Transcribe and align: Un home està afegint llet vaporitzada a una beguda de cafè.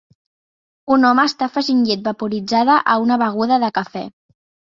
Un 0.95 1.03
home 1.09 1.25
està 1.31 1.49
afegint 1.49 1.83
llet 1.89 2.01
vaporitzada 2.09 2.79
a 2.93 2.97
una 3.05 3.21
beguda 3.25 3.61
de 3.65 3.73
cafè. 3.79 4.05